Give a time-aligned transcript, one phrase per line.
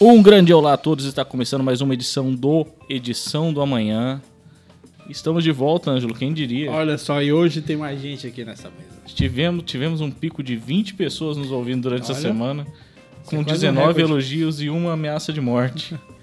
[0.00, 4.22] Um grande olá a todos, está começando mais uma edição do Edição do Amanhã.
[5.08, 6.70] Estamos de volta, Ângelo, quem diria?
[6.70, 8.98] Olha só, e hoje tem mais gente aqui nessa mesa.
[9.06, 12.66] Tivemos, tivemos um pico de 20 pessoas nos ouvindo durante essa Olha, semana,
[13.24, 14.02] com é quase um 19 recorde.
[14.02, 15.94] elogios e uma ameaça de morte.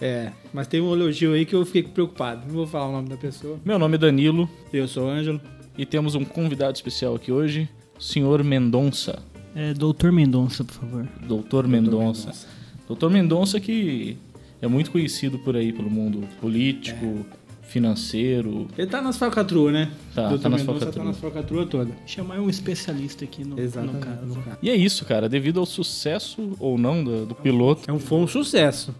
[0.00, 2.44] É, mas tem um elogio aí que eu fiquei preocupado.
[2.48, 3.60] Não vou falar o nome da pessoa.
[3.64, 5.40] Meu nome é Danilo Eu sou o Ângelo.
[5.78, 9.22] e temos um convidado especial aqui hoje, o senhor Mendonça,
[9.54, 11.08] É, Doutor Mendonça, por favor.
[11.22, 12.32] doutor Mendonça.
[12.86, 14.16] Doutor Mendonça que
[14.60, 17.24] é muito conhecido por aí, pelo mundo político,
[17.62, 18.68] financeiro.
[18.78, 19.90] Ele tá nas falcatruas, né?
[20.14, 20.94] Tá, Doutor tá nas Mendonça falcatruas.
[20.94, 21.90] Tá nas falcatruas toda.
[22.06, 24.04] Chamar um especialista aqui no, no Exatamente.
[24.04, 24.26] caso.
[24.26, 24.58] no caso.
[24.62, 25.28] E é isso, cara.
[25.28, 28.94] Devido ao sucesso ou não do, do piloto, É um, foi um sucesso.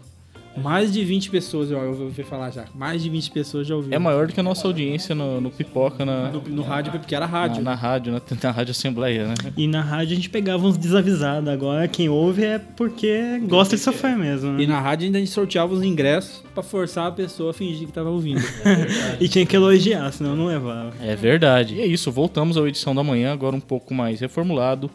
[0.57, 2.65] Mais de 20 pessoas, eu ouvi falar já.
[2.75, 3.97] Mais de 20 pessoas já ouviram.
[3.97, 7.15] é maior do que a nossa audiência no, no Pipoca, na, No, no rádio, porque
[7.15, 7.63] era na, rádio.
[7.63, 9.35] na rádio, na, na Rádio Assembleia, né?
[9.57, 11.49] E na rádio a gente pegava uns desavisados.
[11.49, 14.53] Agora quem ouve é porque gosta de sofrer mesmo.
[14.53, 14.63] né?
[14.63, 17.87] E na rádio ainda a gente sorteava os ingressos pra forçar a pessoa a fingir
[17.87, 18.41] que tava ouvindo.
[19.21, 20.93] E tinha que elogiar, senão não levava.
[21.01, 21.75] É verdade.
[21.77, 24.91] E é isso, voltamos à edição da manhã, agora um pouco mais reformulado,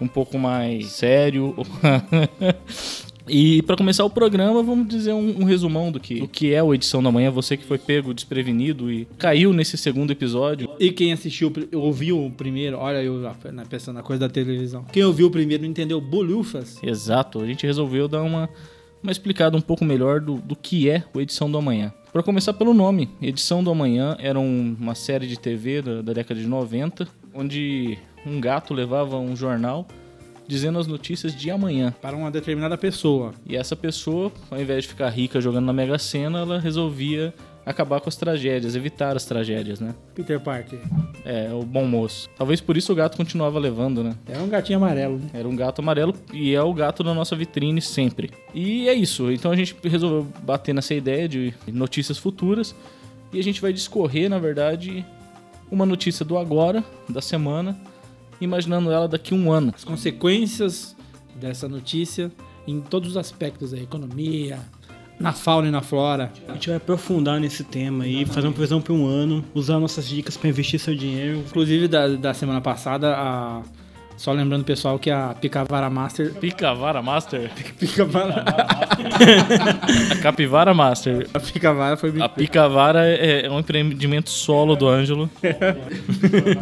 [0.00, 1.54] um pouco mais sério.
[3.28, 6.62] E para começar o programa, vamos dizer um, um resumão do que, do que é
[6.62, 7.30] o Edição da Manhã.
[7.30, 10.68] Você que foi pego desprevenido e caiu nesse segundo episódio.
[10.80, 14.84] E quem assistiu, ouviu o primeiro, olha eu na- pensando na coisa da televisão.
[14.92, 16.78] Quem ouviu o primeiro não entendeu bolufas.
[16.82, 18.48] Exato, a gente resolveu dar uma,
[19.02, 21.92] uma explicada um pouco melhor do, do que é o Edição do Amanhã.
[22.12, 26.12] Para começar pelo nome, Edição do Amanhã era um- uma série de TV da, da
[26.14, 29.86] década de 90, onde um gato levava um jornal
[30.48, 31.94] dizendo as notícias de amanhã.
[32.00, 33.34] Para uma determinada pessoa.
[33.46, 37.34] E essa pessoa, ao invés de ficar rica jogando na Mega Sena, ela resolvia
[37.66, 39.94] acabar com as tragédias, evitar as tragédias, né?
[40.14, 40.78] Peter Parker.
[41.22, 42.30] É, o bom moço.
[42.34, 44.16] Talvez por isso o gato continuava levando, né?
[44.26, 45.28] É um gatinho amarelo, né?
[45.34, 48.30] Era um gato amarelo e é o gato da nossa vitrine sempre.
[48.54, 49.30] E é isso.
[49.30, 52.74] Então a gente resolveu bater nessa ideia de notícias futuras
[53.34, 55.04] e a gente vai discorrer, na verdade,
[55.70, 57.78] uma notícia do agora, da semana,
[58.40, 59.72] imaginando ela daqui a um ano.
[59.74, 60.96] As consequências
[61.34, 62.30] dessa notícia
[62.66, 64.58] em todos os aspectos da economia,
[65.18, 66.32] na fauna e na flora.
[66.48, 70.06] A gente vai aprofundar nesse tema aí, fazer uma previsão para um ano, usar nossas
[70.06, 71.38] dicas para investir seu dinheiro.
[71.38, 73.62] Inclusive da, da semana passada, a...
[74.18, 76.34] só lembrando pessoal que a Picavara Master.
[76.34, 77.50] Picavara Master?
[77.78, 78.44] Picavara,
[80.10, 81.28] A Capivara Master.
[81.32, 85.30] a Picavara foi A Picavara é é um empreendimento solo do Ângelo.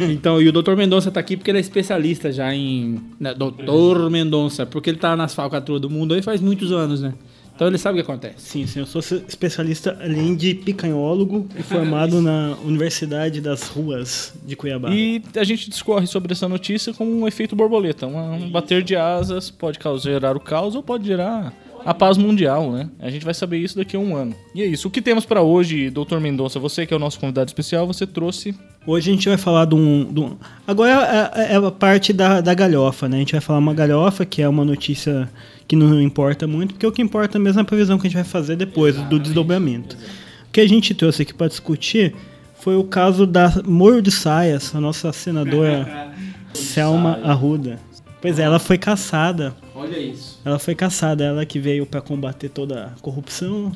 [0.09, 0.75] Então, e o Dr.
[0.75, 3.01] Mendonça tá aqui porque ele é especialista já em.
[3.19, 4.09] Né, Dr.
[4.09, 7.13] Mendonça, porque ele tá nas falcatruas do mundo aí faz muitos anos, né?
[7.57, 8.35] Então ele sabe o que acontece.
[8.37, 14.55] Sim, sim, eu sou especialista além de picanhólogo e formado na Universidade das Ruas de
[14.55, 14.91] Cuiabá.
[14.91, 18.05] E a gente discorre sobre essa notícia como um efeito borboleta.
[18.05, 21.51] um bater de asas pode causar, gerar o caos ou pode gerar
[21.83, 22.89] a paz mundial, né?
[22.99, 24.35] A gente vai saber isso daqui a um ano.
[24.53, 24.87] E é isso.
[24.87, 26.19] O que temos pra hoje, Dr.
[26.19, 26.59] Mendonça?
[26.59, 28.53] Você que é o nosso convidado especial, você trouxe.
[28.85, 30.05] Hoje a gente vai falar de um.
[30.13, 30.37] de um-
[30.67, 33.17] Agora é, é a parte da, da galhofa, né?
[33.17, 35.27] A gente vai falar uma galhofa, que é uma notícia
[35.67, 38.15] que não importa muito, porque o que importa mesmo é a previsão que a gente
[38.15, 39.97] vai fazer depois, do desdobramento.
[40.47, 42.15] O que a gente trouxe aqui para discutir
[42.59, 46.11] foi o caso da Moro de Saias, a nossa senadora
[46.53, 47.79] Selma Arruda.
[48.21, 49.55] Pois é, ela foi caçada.
[49.75, 50.39] Olha isso.
[50.43, 53.71] Ela foi caçada, ela que veio para combater toda a corrupção,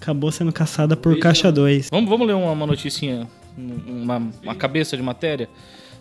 [0.00, 1.88] acabou sendo caçada por Caixa 2.
[1.90, 3.26] Vamos, vamos ler uma, uma noticinha,
[3.58, 5.48] um- uma, uma cabeça de matéria?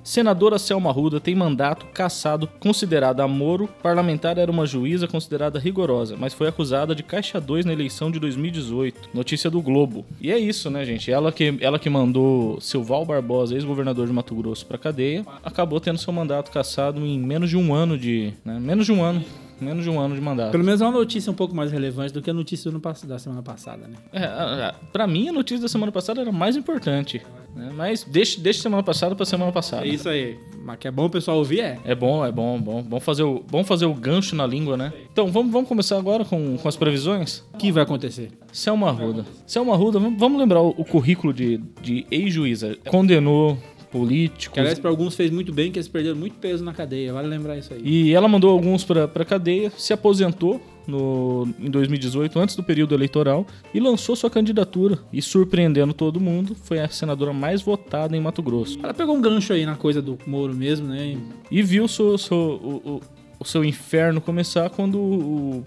[0.03, 3.69] Senadora Selma Arruda tem mandato cassado considerada Moro.
[3.81, 8.19] Parlamentar era uma juíza considerada rigorosa, mas foi acusada de caixa 2 na eleição de
[8.19, 9.09] 2018.
[9.13, 10.05] Notícia do Globo.
[10.19, 11.11] E é isso, né, gente?
[11.11, 15.99] Ela que, ela que mandou Silval Barbosa, ex-governador de Mato Grosso, pra cadeia, acabou tendo
[15.99, 18.33] seu mandato cassado em menos de um ano de.
[18.43, 19.23] né, menos de um ano.
[19.61, 20.51] Menos de um ano de mandato.
[20.51, 22.95] Pelo menos é uma notícia um pouco mais relevante do que a notícia do ano
[23.07, 23.95] da semana passada, né?
[24.11, 27.21] É, a- a- pra mim, a notícia da semana passada era mais importante.
[27.55, 27.69] né?
[27.75, 29.85] Mas deixa, deixa semana passada pra semana passada.
[29.85, 30.37] É isso aí.
[30.63, 31.77] Mas que é bom o pessoal ouvir, é.
[31.85, 32.81] É bom, é bom, bom.
[32.81, 34.93] Bom fazer o, bom fazer o gancho na língua, né?
[35.11, 37.43] Então, vamos, vamos começar agora com, com as previsões?
[37.53, 38.31] O que vai acontecer?
[38.53, 39.25] Selma Arruda.
[39.45, 42.77] Selma vamos vamos lembrar o, o currículo de, de ex-juíza.
[42.89, 43.57] Condenou
[43.91, 44.53] políticos.
[44.53, 47.11] Que aliás, para alguns fez muito bem, que eles perderam muito peso na cadeia.
[47.13, 47.81] Vale lembrar isso aí.
[47.83, 52.95] E ela mandou alguns pra, pra cadeia, se aposentou no, em 2018, antes do período
[52.95, 54.97] eleitoral, e lançou sua candidatura.
[55.11, 58.79] E surpreendendo todo mundo, foi a senadora mais votada em Mato Grosso.
[58.81, 61.17] Ela pegou um gancho aí na coisa do Moro mesmo, né?
[61.51, 63.01] E viu seu, seu- o, o-
[63.39, 65.63] o seu inferno começar quando o,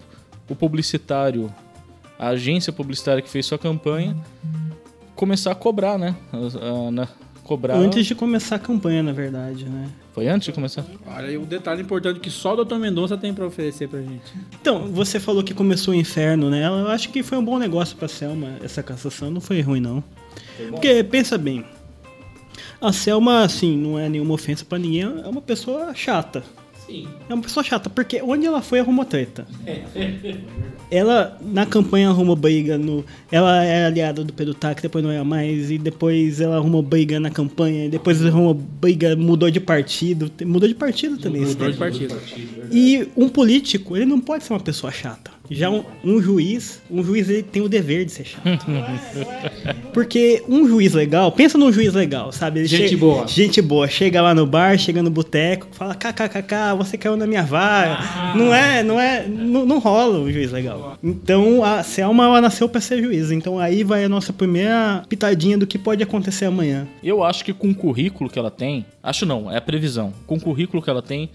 [0.49, 1.53] o publicitário,
[2.17, 4.15] a agência publicitária que fez sua campanha,
[5.15, 6.15] começar a cobrar, né?
[7.45, 7.75] Cobrar.
[7.75, 9.87] Antes de começar a campanha, na verdade, né?
[10.13, 10.83] Foi antes de começar?
[11.05, 12.75] Olha aí um detalhe importante que só o Dr.
[12.77, 14.33] Mendonça tem pra oferecer pra gente.
[14.59, 16.79] Então, você falou que começou o inferno nela.
[16.79, 19.29] Eu acho que foi um bom negócio pra Selma, essa cassação.
[19.29, 20.03] Não foi ruim, não.
[20.71, 21.63] Porque, pensa bem.
[22.81, 25.03] A Selma, assim, não é nenhuma ofensa pra ninguém.
[25.03, 26.43] É uma pessoa chata.
[26.85, 27.07] Sim.
[27.27, 29.47] É uma pessoa chata, porque onde ela foi arrumou treta.
[30.91, 33.03] Ela, na campanha, arrumou briga no.
[33.31, 37.19] Ela é aliada do Pedro Tac, depois não é mais, e depois ela arrumou briga
[37.19, 40.31] na campanha, e depois arrumou briga, mudou de partido.
[40.45, 41.41] Mudou de partido também.
[41.41, 42.15] Mudou de partido.
[42.71, 45.31] E um político, ele não pode ser uma pessoa chata.
[45.49, 48.65] Já um, um juiz, um juiz ele tem o dever de ser chato.
[49.93, 52.59] Porque um juiz legal, pensa num juiz legal, sabe?
[52.59, 53.27] Ele Gente boa.
[53.27, 57.43] Gente boa, chega lá no bar, chega no boteco, fala kkkk, você caiu na minha
[57.43, 58.35] vaga.
[58.35, 60.97] Não é, não é, não, não rola um juiz legal.
[61.03, 63.31] Então a Selma ela nasceu pra ser juiz.
[63.31, 66.87] Então aí vai a nossa primeira pitadinha do que pode acontecer amanhã.
[67.03, 70.13] Eu acho que com o currículo que ela tem, acho não, é a previsão.
[70.25, 71.29] Com o currículo que ela tem,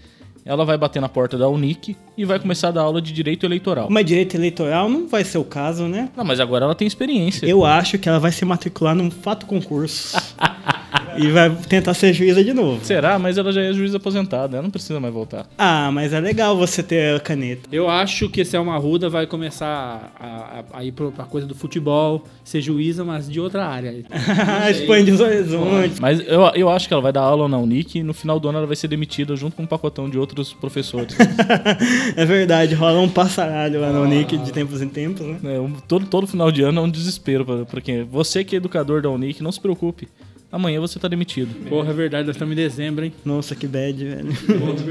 [0.45, 3.45] ela vai bater na porta da Unic e vai começar a dar aula de direito
[3.45, 3.87] eleitoral.
[3.89, 6.09] Mas direito eleitoral não vai ser o caso, né?
[6.15, 7.45] Não, mas agora ela tem experiência.
[7.45, 10.17] Eu acho que ela vai se matricular num fato concurso.
[11.17, 12.83] e vai tentar ser juíza de novo.
[12.83, 13.17] Será?
[13.19, 15.47] Mas ela já é juiz aposentada, ela não precisa mais voltar.
[15.57, 17.67] Ah, mas é legal você ter a caneta.
[17.71, 21.55] Eu acho que esse Selma Ruda vai começar a, a, a ir pra coisa do
[21.55, 23.93] futebol, ser juíza, mas de outra área.
[24.69, 25.99] Expande os horizontes.
[25.99, 28.49] Mas eu, eu acho que ela vai dar aula na Unic e no final do
[28.49, 31.15] ano ela vai ser demitida junto com um pacotão de outros professores.
[32.15, 35.37] é verdade, rola um passaralho lá no Unic de tempos em tempos, né?
[35.43, 38.03] É, um- todo, todo final de ano é um desespero pra, pra quem.
[38.03, 40.07] Você que é educador da Unic, não se preocupe.
[40.51, 41.53] Amanhã você tá demitido.
[41.69, 43.13] Porra, é verdade, nós estamos em dezembro, hein?
[43.23, 44.29] Nossa, que bad, velho.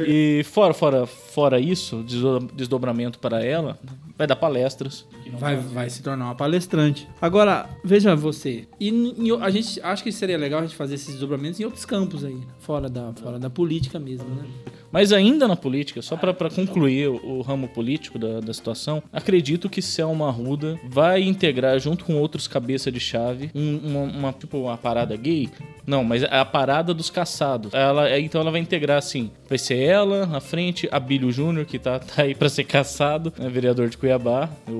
[0.06, 3.78] E fora, fora, fora isso, desdo- desdobramento para ela,
[4.16, 5.04] vai dar palestras.
[5.38, 7.06] Vai, vai se tornar uma palestrante.
[7.20, 8.64] Agora, veja você.
[8.80, 11.84] E em- a gente acha que seria legal a gente fazer esses desdobramentos em outros
[11.84, 14.44] campos aí, fora da, fora da política mesmo, né?
[14.92, 19.80] Mas ainda na política, só para concluir o, ramo político da, da situação, acredito que
[19.80, 24.76] Selma Arruda vai integrar junto com outros cabeça de chave um- uma, uma- tipo uma
[24.76, 25.48] parada gay.
[25.86, 27.72] Não, mas é a parada dos caçados.
[27.72, 31.78] Ela, é, então ela vai integrar assim, vai ser ela na frente, Abílio Júnior que
[31.78, 34.48] tá, tá aí para ser caçado, né, vereador de Cuiabá.
[34.68, 34.72] O,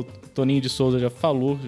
[0.00, 1.58] o Toninho de Souza já falou,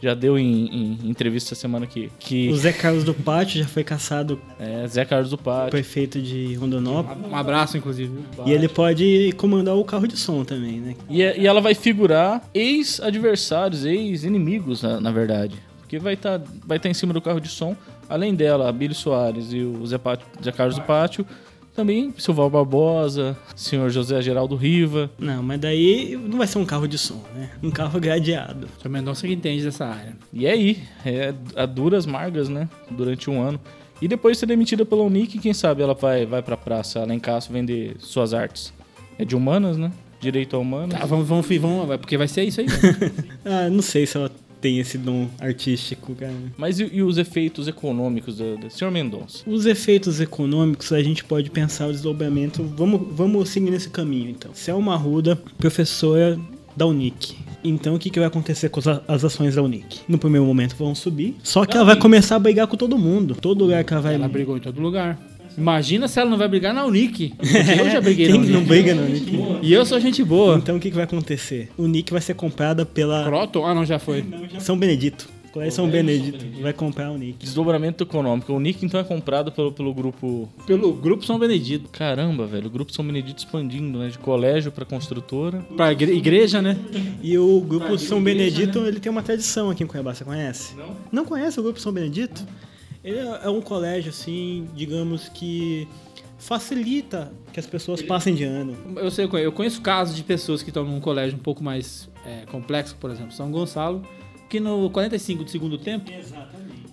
[0.00, 3.66] já deu em, em entrevista essa semana que, que O Zé Carlos do Pátio já
[3.66, 5.70] foi caçado é Zé Carlos do Pátio.
[5.70, 7.30] prefeito de Rondonópolis.
[7.30, 8.12] Um abraço, inclusive.
[8.46, 10.96] E ele pode comandar o carro de som também, né?
[11.08, 15.56] E, e ela vai figurar ex-adversários, ex-inimigos, na, na verdade.
[15.80, 17.76] Porque vai estar vai tá em cima do carro de som.
[18.08, 21.26] Além dela, a Billy Soares e o Zé, Pátio, Zé Carlos do Pátio.
[21.78, 25.08] Também Silval Barbosa, senhor José Geraldo Riva.
[25.16, 27.50] Não, mas daí não vai ser um carro de som, né?
[27.62, 28.66] Um carro gradeado.
[28.82, 30.16] Seu Mendonça que entende dessa área.
[30.32, 32.68] E é aí, é a duras margas, né?
[32.90, 33.60] Durante um ano.
[34.02, 37.14] E depois de ser demitida pela Unic, quem sabe ela vai, vai pra praça lá
[37.14, 38.74] em Castro vender suas artes.
[39.16, 39.92] É de humanas, né?
[40.18, 40.98] Direito a humanas.
[40.98, 42.66] Tá, vamos, vamos, vamos, porque vai ser isso aí.
[43.44, 46.32] Ah, não sei se ela tem esse dom artístico, cara.
[46.56, 49.42] Mas e, e os efeitos econômicos do, do senhor Mendonça?
[49.46, 52.62] Os efeitos econômicos, a gente pode pensar o desdobramento.
[52.62, 54.52] Vamos, vamos seguir nesse caminho, então.
[54.54, 56.38] Selma Arruda, professora
[56.76, 57.36] da Unic.
[57.62, 60.00] Então, o que, que vai acontecer com as, as ações da Unic?
[60.08, 63.34] No primeiro momento vão subir, só que ela vai começar a brigar com todo mundo.
[63.34, 64.14] Todo lugar que ela vai...
[64.14, 65.18] Ela brigou em todo lugar.
[65.58, 67.34] Imagina se ela não vai brigar na Unic.
[67.36, 68.68] Porque eu já briguei Quem na que não Unic.
[68.68, 69.32] briga na Unic?
[69.62, 70.56] E eu sou gente boa.
[70.56, 71.68] Então, o que, que vai acontecer?
[71.76, 73.66] Unic vai ser comprada pela Croton?
[73.66, 74.24] Ah, não, já foi.
[74.58, 75.28] São Benedito.
[75.50, 77.38] Colégio São Benedito vai comprar a Unic.
[77.42, 78.52] Desdobramento econômico.
[78.52, 80.46] O Nick então é comprado pelo, pelo grupo.
[80.66, 81.88] Pelo Grupo São Benedito.
[81.90, 82.66] Caramba, velho.
[82.66, 84.08] O grupo São Benedito expandindo, né?
[84.08, 85.60] De colégio pra construtora.
[85.74, 86.76] Pra igre- igreja, né?
[87.22, 90.76] E o grupo São Benedito, ele tem uma tradição aqui em Cuiabá, você conhece?
[90.76, 90.90] Não.
[91.10, 92.46] Não conhece o grupo São Benedito?
[93.04, 95.86] Ele é é um colégio, assim, digamos que
[96.38, 98.76] facilita que as pessoas passem de ano.
[98.96, 102.44] Eu sei, eu conheço, casos de pessoas que estão num colégio um pouco mais é,
[102.46, 104.02] complexo, por exemplo, São Gonçalo,
[104.48, 106.10] que no 45 do segundo tempo,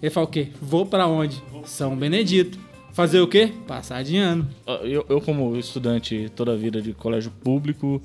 [0.02, 0.50] ele fala o quê?
[0.62, 1.42] Vou pra onde?
[1.66, 2.60] São Benedito.
[2.92, 3.52] Fazer o quê?
[3.68, 4.48] Passar de ano.
[4.66, 8.02] Ah, Eu, eu como estudante toda a vida de colégio público.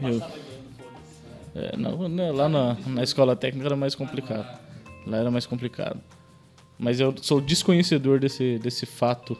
[0.00, 0.22] Eu,
[1.54, 4.58] é, não, né, lá na, na escola técnica era mais complicado.
[5.06, 6.00] Lá era mais complicado.
[6.78, 9.36] Mas eu sou desconhecedor desse, desse fato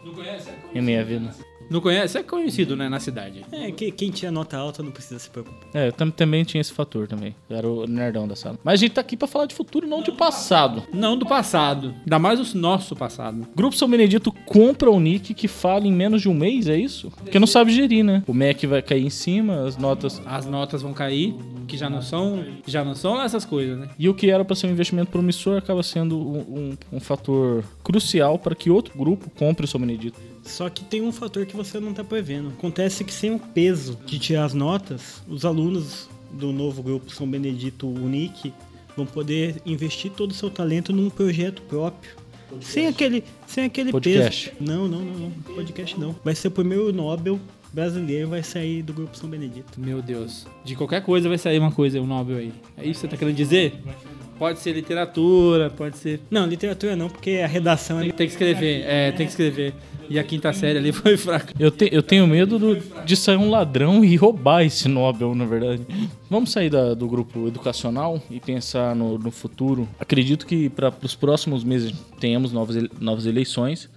[0.74, 1.34] em minha vida.
[1.70, 2.18] Não conhece?
[2.18, 3.44] É conhecido, né, na cidade.
[3.50, 5.60] É, que, quem tinha nota alta não precisa se preocupar.
[5.72, 7.34] É, tam- também tinha esse fator também.
[7.48, 8.58] Eu Era o nerdão da sala.
[8.62, 10.82] Mas a gente tá aqui pra falar de futuro, não de passado.
[10.92, 11.94] Não do passado.
[12.00, 13.46] Ainda mais o nosso passado.
[13.54, 17.10] Grupo São Benedito compra o nick que fala em menos de um mês, é isso?
[17.10, 18.22] Porque não sabe gerir, né?
[18.26, 20.20] O Mac vai cair em cima, as notas.
[20.26, 21.34] As notas vão cair,
[21.66, 23.88] que já não são, já não são essas coisas, né?
[23.98, 27.64] E o que era pra ser um investimento promissor acaba sendo um, um- um fator
[27.82, 30.20] crucial para que outro grupo compre o São Benedito.
[30.44, 32.50] Só que tem um fator que você não tá prevendo.
[32.50, 37.28] Acontece que sem o peso de tirar as notas, os alunos do novo grupo São
[37.28, 38.52] Benedito Unique
[38.96, 42.12] vão poder investir todo o seu talento num projeto próprio.
[42.60, 44.50] Sem aquele, sem aquele Podcast.
[44.50, 44.56] peso.
[44.60, 45.30] Não, não, não, não.
[45.30, 46.14] Podcast não.
[46.22, 47.40] Vai ser o primeiro Nobel
[47.74, 49.80] brasileiro vai sair do grupo São Benedito.
[49.80, 50.46] Meu Deus.
[50.64, 52.52] De qualquer coisa vai sair uma coisa, um Nobel aí.
[52.76, 53.82] É isso que você tá querendo dizer?
[54.38, 56.20] Pode ser literatura, pode ser.
[56.30, 58.10] Não, literatura não, porque a redação é.
[58.10, 59.74] Tem que escrever, é, tem que escrever.
[60.10, 61.54] E a quinta série ali foi fraca.
[61.58, 65.46] Eu, te- eu tenho medo do- de sair um ladrão e roubar esse Nobel, na
[65.46, 65.82] verdade.
[66.28, 69.88] Vamos sair da- do grupo educacional e pensar no, no futuro.
[69.98, 73.88] Acredito que para os próximos meses tenhamos novas, novas eleições.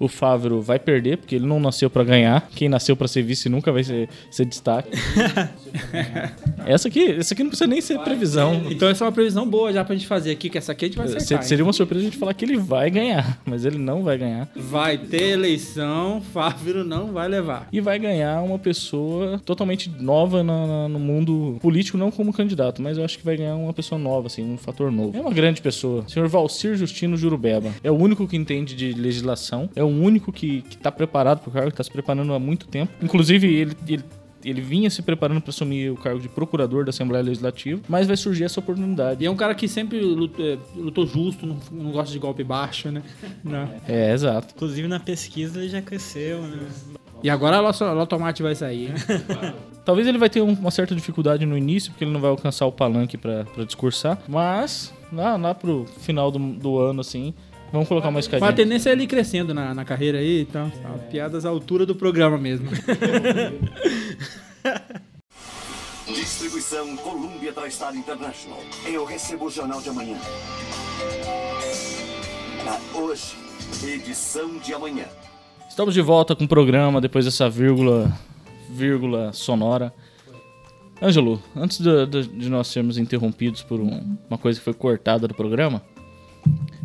[0.00, 2.48] O Fávero vai perder, porque ele não nasceu para ganhar.
[2.56, 4.88] Quem nasceu para ser vice nunca vai ser, ser destaque.
[6.66, 8.62] essa, aqui, essa aqui não precisa nem ser previsão.
[8.70, 10.88] Então essa é uma previsão boa já pra gente fazer aqui, que essa aqui a
[10.88, 11.42] gente vai acertar.
[11.42, 14.48] Seria uma surpresa a gente falar que ele vai ganhar, mas ele não vai ganhar.
[14.56, 17.68] Vai ter eleição, Fávero não vai levar.
[17.72, 22.80] e vai ganhar uma pessoa totalmente nova na- na- no mundo político, não como candidato,
[22.82, 25.16] mas eu acho que vai ganhar uma pessoa nova, assim, um fator novo.
[25.16, 26.04] É uma grande pessoa.
[26.08, 27.70] Senhor Valcir Justino Jurubeba.
[27.82, 31.50] É o único que entende de legislação, é o único que, que tá preparado pro
[31.50, 32.92] cargo, que tá se preparando há muito tempo.
[33.02, 33.76] Inclusive, ele.
[33.88, 34.04] ele
[34.42, 38.16] ele vinha se preparando para assumir o cargo de procurador da Assembleia Legislativa, mas vai
[38.16, 39.22] surgir essa oportunidade.
[39.22, 42.42] E é um cara que sempre lutou, é, lutou justo, não, não gosta de golpe
[42.42, 43.02] baixo, né?
[43.44, 43.68] Não.
[43.86, 44.54] É, exato.
[44.56, 46.58] Inclusive na pesquisa ele já cresceu, né?
[47.22, 48.94] E agora a Loto- a Lotomate vai sair?
[49.84, 52.64] Talvez ele vai ter um- uma certa dificuldade no início, porque ele não vai alcançar
[52.64, 54.18] o palanque pra pra discursar.
[54.26, 57.34] Mas, lá, lá pro final do, do ano, assim,
[57.72, 58.52] vamos colocar uma Mas a escadinha.
[58.52, 60.70] tendência é ele crescendo na, na carreira aí, então.
[61.10, 62.68] Piadas à altura do programa mesmo.
[66.06, 68.58] Distribuição Columbia TriStar International.
[68.86, 70.16] Eu recebo o jornal de amanhã.
[72.94, 73.36] Hoje,
[73.84, 75.04] edição de amanhã.
[75.68, 78.12] Estamos de volta com o programa depois dessa vírgula,
[78.68, 79.94] vírgula sonora.
[81.00, 85.26] Ângelo, antes de, de- de nós sermos interrompidos por um- uma coisa que foi cortada
[85.26, 85.80] do programa,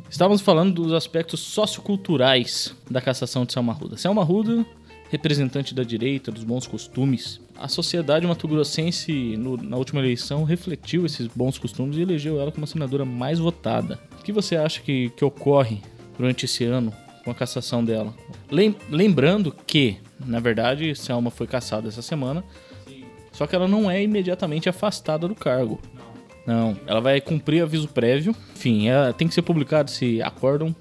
[0.09, 3.97] estávamos falando dos aspectos socioculturais da cassação de Selma Arruda.
[3.97, 4.65] Selma Arruda,
[5.09, 7.39] representante da direita, dos bons costumes.
[7.57, 12.63] A sociedade mato-grossense, no- na última eleição, refletiu esses bons costumes e elegeu ela como
[12.63, 13.99] a senadora mais votada.
[14.19, 15.81] O que você acha que, que ocorre
[16.17, 16.91] durante esse ano
[17.23, 18.13] com a cassação dela?
[18.51, 22.43] Lem- lembrando que, na verdade, Selma foi cassada essa semana,
[23.31, 25.79] só que ela não é imediatamente afastada do cargo.
[26.45, 28.35] Não, ela vai cumprir aviso prévio.
[28.55, 30.75] Enfim, ela tem que ser publicado esse acórdão.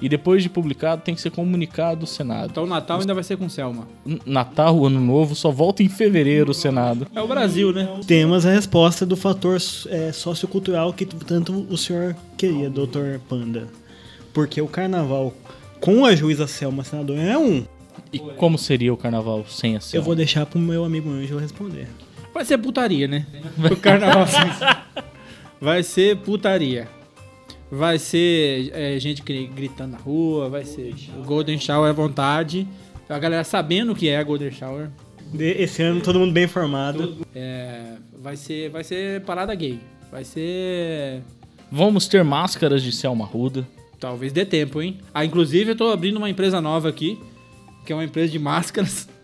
[0.00, 2.48] E depois de publicado, tem que ser comunicado ao Senado.
[2.50, 3.86] Então o Natal ainda vai ser com Selma.
[4.26, 7.06] Natal, Ano Novo, só volta em fevereiro o Senado.
[7.14, 7.88] É o Brasil, né?
[8.04, 9.58] Temos a resposta do fator
[9.88, 13.68] é, sociocultural que tanto o senhor queria, doutor Panda.
[14.34, 15.32] Porque o carnaval
[15.80, 17.64] com a juíza Selma senadora é um.
[18.12, 20.04] E como seria o carnaval sem a Eu Selma?
[20.04, 21.86] vou deixar pro meu amigo Ângelo responder.
[22.32, 23.26] Vai ser putaria, né?
[23.70, 24.26] O carnaval.
[25.60, 26.88] vai ser putaria.
[27.70, 32.66] Vai ser é, gente gri- gritando na rua, vai ser o Golden Shower à vontade.
[33.08, 34.88] A galera sabendo o que é Golden Shower.
[35.38, 37.16] Esse ano todo mundo bem informado.
[37.34, 39.78] É, vai, ser, vai ser parada gay.
[40.10, 41.22] Vai ser.
[41.70, 43.66] Vamos ter máscaras de Selma Ruda.
[43.98, 44.98] Talvez dê tempo, hein?
[45.14, 47.18] Ah, inclusive eu tô abrindo uma empresa nova aqui,
[47.86, 49.08] que é uma empresa de máscaras.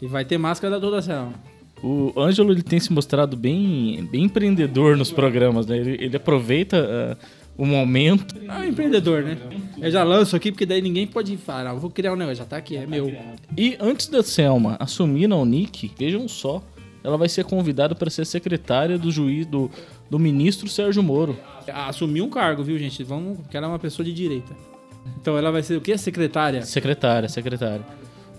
[0.00, 1.32] E vai ter máscara da toda Selma.
[1.82, 5.76] O Ângelo ele tem se mostrado bem, bem empreendedor nos programas, né?
[5.78, 8.34] Ele, ele aproveita ah, o momento.
[8.48, 9.38] Ah, empreendedor, né?
[9.80, 12.38] Eu já lanço aqui porque daí ninguém pode falar, ah, eu vou criar um negócio,
[12.38, 13.14] já tá aqui, é meu.
[13.56, 16.62] E antes da Selma assumir na Unic, vejam só,
[17.02, 19.70] ela vai ser convidada para ser secretária do juiz do,
[20.10, 21.38] do ministro Sérgio Moro.
[21.72, 23.04] Assumiu um cargo, viu, gente?
[23.04, 24.56] Vamos, que ela é uma pessoa de direita.
[25.20, 25.96] Então ela vai ser o quê?
[25.96, 26.62] Secretária?
[26.64, 27.84] Secretária, secretária.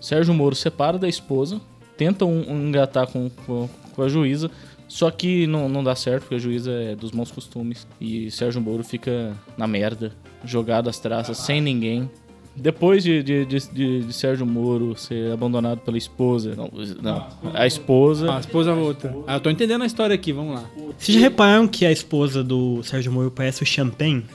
[0.01, 1.60] Sérgio Moro separa da esposa,
[2.00, 4.50] tenta um engatar com, com, com a juíza,
[4.88, 7.86] só que não, não dá certo, porque a juíza é dos maus costumes.
[8.00, 10.13] E Sérgio Moro fica na merda,
[10.46, 12.10] jogado às traças, sem ninguém.
[12.56, 16.56] Depois de, de, de, de- de Sérgio Moro ser abandonado pela esposa.
[16.56, 16.70] Não,
[17.01, 18.29] não a esposa.
[18.32, 19.15] Ah, a esposa outra.
[19.27, 20.65] Ah, eu tô entendendo a história aqui, vamos lá.
[20.98, 24.25] Vocês já repararam que a esposa do Sérgio Moro parece o Champagne?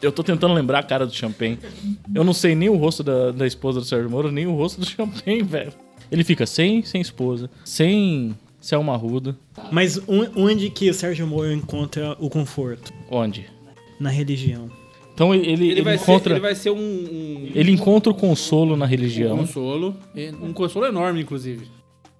[0.00, 1.58] Eu tô tentando lembrar a cara do Champagne.
[2.14, 4.80] Eu não sei nem o rosto da, da esposa do Sérgio Moro, nem o rosto
[4.80, 5.72] do Champagne, velho.
[6.14, 9.36] Ele fica sem, sem esposa, sem Selma Ruda.
[9.70, 12.92] Mas on- onde que o Sérgio Moro encontra o conforto?
[13.10, 13.46] Onde?
[14.00, 14.70] Na religião.
[15.12, 16.22] Então ele, ele, Ele, vai, encontra.
[16.22, 19.94] ser, ele vai ser um, um Ele encontra o consolo na religião consolo.
[20.42, 21.66] Um consolo enorme, inclusive.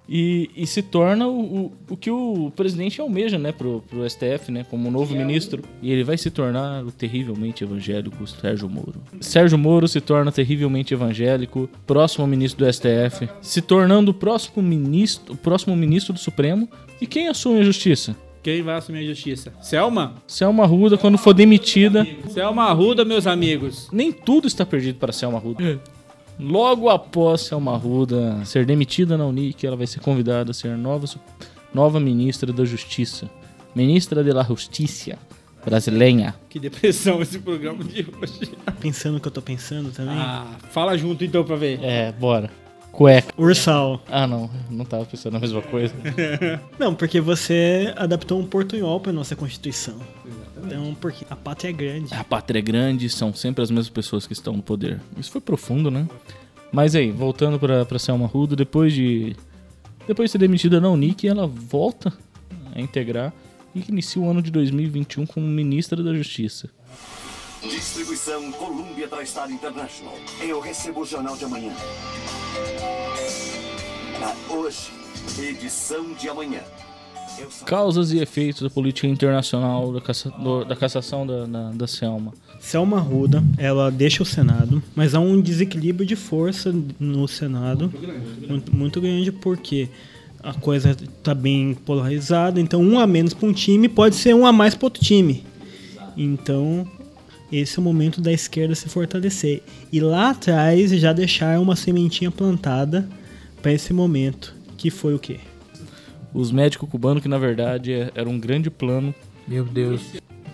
[0.09, 4.51] E, e se torna o, o, o que o presidente almeja, né, pro, pro STF,
[4.51, 5.63] né, como novo ministro.
[5.83, 8.95] E ele vai se tornar o terrivelmente evangélico Sérgio Moro.
[9.21, 15.35] Sérgio Moro se torna terrivelmente evangélico, próximo ministro do STF, se tornando o próximo ministro,
[15.35, 16.69] o próximo ministro do Supremo.
[17.01, 18.17] E quem assume a justiça?
[18.43, 19.55] Quem vai assumir a justiça?
[19.63, 20.17] Selma?
[20.27, 23.89] Selma Ruda, quando for demitida, Selma Arruda, meus amigos.
[23.91, 25.81] nem tudo está perdido para Selma Ruda.
[26.39, 31.07] Logo após Selma Ruda ser demitida na Unic, ela vai ser convidada a ser nova,
[31.73, 33.31] nova ministra da Justiça.
[33.75, 35.19] Ministra de la Justiça
[35.65, 36.35] brasileira.
[36.49, 38.53] Que depressão esse programa de hoje.
[38.81, 40.17] Pensando o que eu tô pensando também.
[40.17, 41.81] Ah, fala junto então pra ver.
[41.83, 42.51] É, bora.
[42.95, 43.35] Cueca.
[43.37, 44.01] Ursal.
[44.09, 44.49] Ah, não.
[44.71, 45.93] Não tava pensando a mesma coisa.
[46.79, 49.97] Não, porque você adaptou um portunhol pra nossa Constituição.
[50.67, 52.15] Então, porque a pátria é grande.
[52.15, 55.01] A pátria é grande, são sempre as mesmas pessoas que estão no poder.
[55.17, 56.09] Isso foi profundo, né?
[56.73, 59.37] Mas aí, voltando pra, pra Selma Ruda, depois de.
[60.07, 62.13] Depois de ser demitida na Unic, ela volta
[62.75, 63.33] a integrar
[63.75, 66.69] e inicia o ano de 2021 como ministra da Justiça.
[67.63, 70.15] Distribuição Columbia TriStar International.
[70.41, 71.73] Eu recebo o jornal de amanhã.
[74.19, 74.91] Pra hoje,
[75.39, 76.61] edição de amanhã.
[77.67, 82.33] Causas e efeitos da política internacional da, caça- do- da cassação da, da, da Selma.
[82.61, 87.93] Selma Ruda, ela deixa o Senado, mas há um desequilíbrio de força no Senado
[88.49, 89.89] muito, muito grande porque
[90.43, 94.47] a coisa tá bem polarizada, então um a menos para um time pode ser um
[94.47, 95.43] a mais para outro time.
[96.17, 96.87] Então,
[97.51, 99.63] esse é o momento da esquerda se fortalecer.
[99.93, 103.09] E lá atrás já deixaram uma sementinha plantada
[103.63, 105.39] para esse momento, que foi o quê?
[106.35, 109.15] Os médicos cubanos, que na verdade é- era um grande plano
[109.49, 110.03] Meu Deus.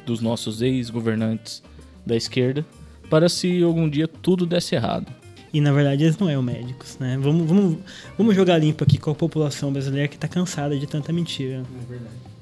[0.07, 1.63] dos nossos ex-governantes
[2.07, 2.65] da esquerda
[3.09, 5.07] para se algum dia tudo desse errado.
[5.53, 7.19] E na verdade eles não eram médicos, né?
[7.21, 7.79] Vamos, vamos,
[8.17, 11.65] vamos jogar limpo aqui com a população brasileira que tá cansada de tanta mentira.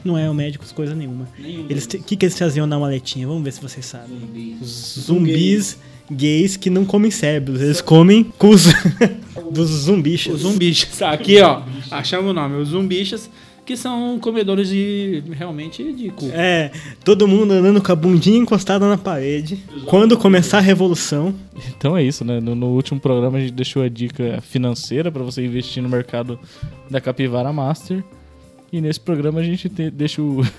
[0.05, 1.27] Não eram médicos coisa nenhuma.
[1.71, 3.27] Eles O que, que eles traziam na maletinha?
[3.27, 4.19] Vamos ver se vocês sabem.
[4.63, 5.79] Zumbis
[6.11, 8.67] gays que não comem cérebros, eles comem com os
[9.53, 10.35] dos zumbichos.
[10.35, 11.03] Os zumbichas.
[11.03, 11.63] Aqui, ó.
[11.91, 12.57] Achamos o nome.
[12.57, 13.31] Os zumbichas,
[13.65, 15.23] que são comedores de.
[15.33, 16.29] realmente de cu.
[16.33, 16.71] É,
[17.05, 19.59] todo mundo andando com a bundinha encostada na parede.
[19.87, 21.35] Quando começar a revolução,
[21.77, 22.41] Então é isso, né?
[22.41, 26.39] No, no último programa a gente deixou a dica financeira para você investir no mercado
[26.91, 28.03] da Capivara Master.
[28.73, 30.43] E nesse programa a gente te- deixa o.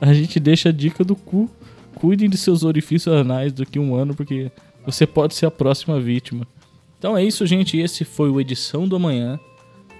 [0.00, 1.48] a gente deixa a dica do cu.
[1.96, 4.52] Cuidem de seus orifícios anais daqui a um ano, porque
[4.84, 6.46] você pode ser a próxima vítima.
[6.98, 7.78] Então é isso, gente.
[7.78, 9.40] Esse foi o Edição do Amanhã.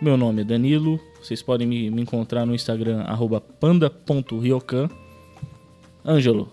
[0.01, 1.01] Meu nome é Danilo.
[1.23, 4.91] Vocês podem me, me encontrar no Instagram, arroba panda.ryokan.
[6.05, 6.53] Ângelo.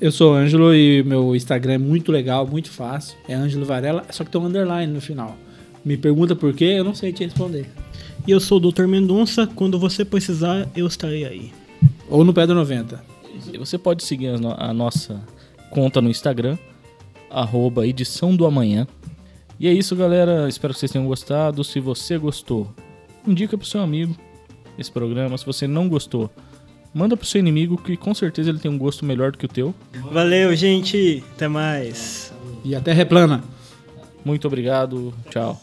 [0.00, 3.16] Eu sou o Ângelo e meu Instagram é muito legal, muito fácil.
[3.26, 5.36] É Ângelo Varela, só que tem um underline no final.
[5.82, 7.66] Me pergunta por quê, eu não sei te responder.
[8.26, 8.86] e eu sou o Dr.
[8.86, 9.46] Mendonça.
[9.46, 11.52] Quando você precisar, eu estarei aí.
[12.08, 13.13] Ou no pé do 90.
[13.58, 15.20] Você pode seguir a, no- a nossa
[15.70, 16.56] conta no Instagram,
[17.30, 18.86] arroba edição do amanhã.
[19.58, 20.48] E é isso, galera.
[20.48, 21.62] Espero que vocês tenham gostado.
[21.64, 22.68] Se você gostou,
[23.26, 24.14] indica pro seu amigo
[24.78, 25.36] esse programa.
[25.38, 26.30] Se você não gostou,
[26.92, 29.48] manda pro seu inimigo, que com certeza ele tem um gosto melhor do que o
[29.48, 29.74] teu.
[30.12, 31.22] Valeu, gente.
[31.34, 32.32] Até mais.
[32.64, 33.44] E a terra é plana.
[34.24, 35.12] Muito obrigado.
[35.30, 35.60] Tchau.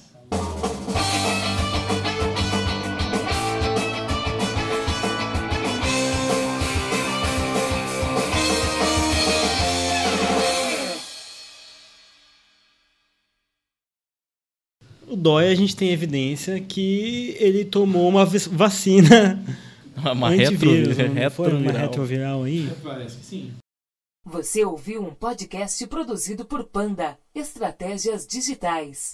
[15.22, 19.40] O Dóia, a gente tem evidência que ele tomou uma vac- vacina
[19.96, 21.50] Uma retro, antivírus, não foi?
[21.54, 21.82] Uma retroviral.
[21.82, 22.70] retroviral aí.
[22.82, 23.52] Parece que sim.
[24.26, 29.14] Você ouviu um podcast produzido por Panda Estratégias Digitais.